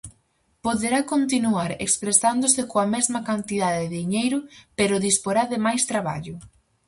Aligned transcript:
Poderá 0.65 0.99
continuar 1.13 1.71
expresándose 1.85 2.61
coa 2.71 2.87
mesma 2.95 3.19
cantidade 3.29 3.79
de 3.85 3.93
diñeiro, 3.99 4.39
pero 4.77 5.03
disporá 5.07 5.43
de 5.51 5.57
máis 5.65 5.81
traballo. 5.91 6.35